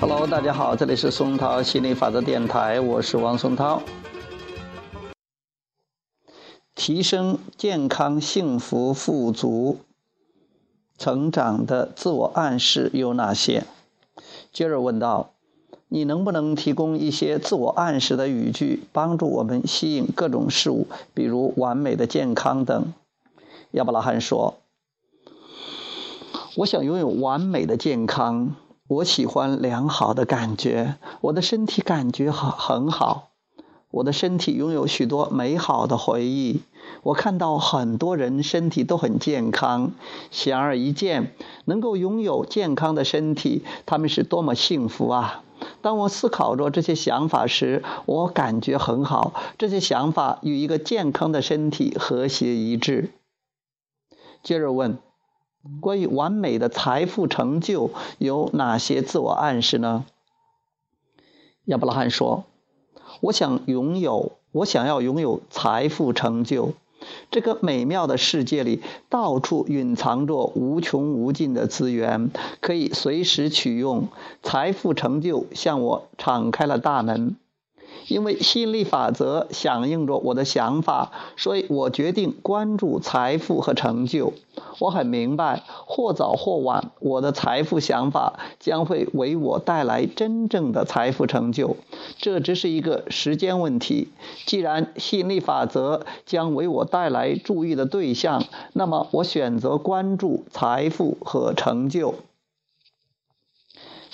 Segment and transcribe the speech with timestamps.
[0.00, 3.82] Hello，大家好，这里是松涛心理法则电台，我是王松涛。
[6.74, 9.80] 提升健康、幸福、富足、
[10.96, 13.64] 成长的自我暗示有哪些？
[14.52, 15.34] 接着问道：
[15.92, 22.94] 你能不能提供一些自我暗示的语句，帮助我们吸引各种事物，比如完美的健康等？
[23.72, 24.54] 亚伯拉罕说
[26.56, 28.54] ：“我想拥有完美的健康。”
[28.86, 33.30] 我喜欢良好的感觉，我的身体感觉很很好，
[33.90, 36.62] 我的身体拥有许多美好的回忆。
[37.02, 39.92] 我看到很多人身体都很健康，
[40.30, 41.34] 显而易见，
[41.64, 45.44] 能够拥有健康的身体，他们是多么幸福啊！
[45.82, 53.10] 当我思考着这些想法时，我感觉很好，这些想法与一个健康的身体和谐一致。
[54.42, 54.98] 接着问。
[55.82, 60.06] 关于完美的财富成就有哪些自我暗示呢？
[61.66, 62.44] 亚伯拉罕说
[63.20, 66.72] ：“我想拥有，我想要拥有财富成就。
[67.30, 74.08] 这个美妙的世界里，到处隐藏着无穷无尽的资源，可以随时取用。
[74.42, 77.36] 财富成就向我敞开了大门。”
[78.10, 84.32] 因为吸引力法则响应着我的想法，所以我决定关注财富和成就。
[84.80, 91.76] 我很明白，或早或晚，我的财富想法将会为我带来真正的财富成就。
[92.18, 94.08] 这只是一个时间问题。
[94.44, 102.16] 既然吸引力法则将为我带来注意的对象，那么我选择关注财富和成就。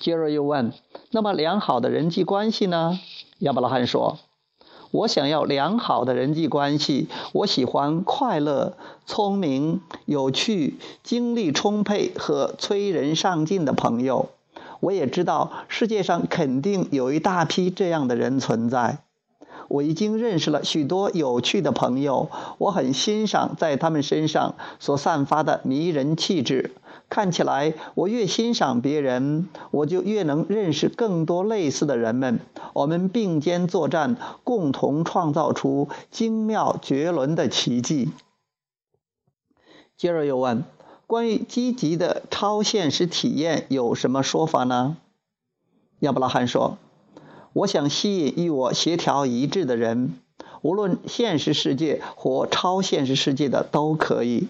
[0.00, 0.72] 杰瑞又问
[1.12, 2.98] ：“那么良好的人际关系呢？”
[3.42, 4.18] 亚伯拉罕说
[4.92, 7.08] ：“我想要良好的人际关系。
[7.32, 14.28] 我喜欢快乐、聪明、有趣、精力充沛和催人上进的朋友。
[14.78, 18.98] 我也知道世界上肯定有一大批这样的人存在。
[19.66, 26.70] 我已经认识了许多有趣的朋友，我很欣赏在他们身上所散发的迷人气质。”
[27.12, 32.40] 看起来，我越欣赏别人，我就越能认识更多类似的人们。
[32.72, 38.12] 我们并肩作战，共同创造出精妙绝伦的奇迹。
[39.94, 40.64] 接着又问：
[41.06, 44.96] 关于积极的超现实体验有什么说法呢？
[45.98, 46.78] 亚伯拉罕说
[47.52, 50.14] ：“我想吸引与我协调一致的人，
[50.62, 54.48] 无论现实世界或超现实世界的都可以。”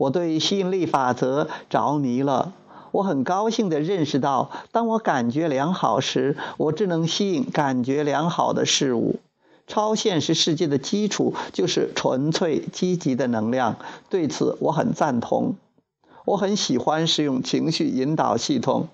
[0.00, 2.54] 我对吸引力法则着迷了。
[2.90, 9.20] 我很高兴地认识到，当我感觉良好时，我只能吸引感觉良好的事物。
[9.66, 13.76] 超现实世界的基础就是纯粹积极的能量，
[14.08, 15.56] 对此我很赞同。
[16.24, 18.88] 我很喜欢使用情绪引导系统，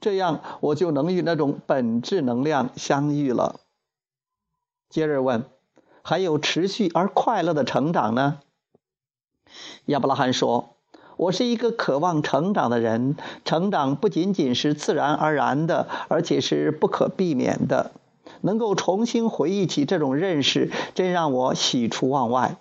[0.00, 3.60] 这样我就能与那种本质能量相遇了。
[4.88, 5.44] 接着问：
[6.00, 8.38] 还有持续而快乐的成长呢？
[9.86, 10.76] 亚伯拉罕说
[11.16, 17.92] ：“我是一个渴望成长的人，成长不仅仅是自然而然的，而且是不可避免的。
[18.42, 22.56] 能够重新回忆起这种认识，真让我喜出望外。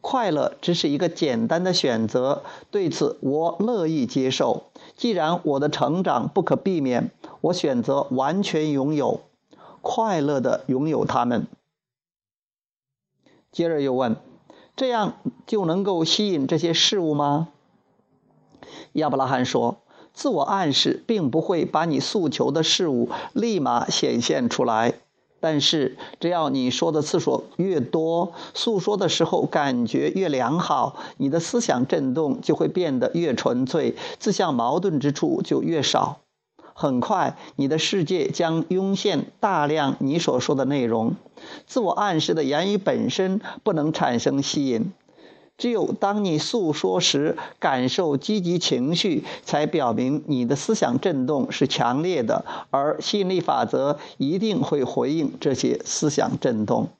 [0.00, 4.64] 快乐只是一个简单的选择，对此我乐意接受。
[4.96, 7.10] 既然我的成长不可避免，
[7.42, 9.20] 我选择完全拥有
[9.82, 11.46] 快乐的拥有它们。”
[13.52, 14.16] 接着又问。
[14.78, 17.48] 这样就能够吸引这些事物吗？
[18.92, 19.78] 亚伯拉罕说
[20.14, 24.94] ：“自我暗示并不会把你诉求的事物立马显现出来，
[25.40, 36.20] 但是只要你说的次数越多，诉说的时候感觉越良好，你的思想振动就会变得越纯粹，自相矛盾之处就越少。
[36.80, 41.16] 很快，你的世界将涌现大量你所说的内容。”
[41.66, 44.92] 自我暗示的言语本身不能产生吸引，
[45.56, 56.90] 只有当你诉说时感受积极情绪，才表明你的思想振动是强烈的，而吸引力法则一定会回应这些思想振动。